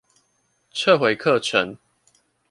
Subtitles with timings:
[0.73, 1.77] 撤回課程